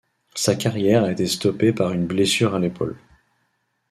Sa 0.33 0.55
carrière 0.55 1.03
a 1.03 1.11
été 1.11 1.27
stoppée 1.27 1.73
par 1.73 1.93
une 1.93 2.07
blessure 2.07 2.55
à 2.55 2.59
l'épaule. 2.59 2.97